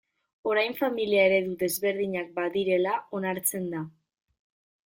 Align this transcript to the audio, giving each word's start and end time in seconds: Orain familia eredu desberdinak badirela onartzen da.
Orain 0.51 0.71
familia 0.79 1.25
eredu 1.31 1.53
desberdinak 1.59 2.33
badirela 2.39 2.97
onartzen 3.21 3.69
da. 3.77 3.87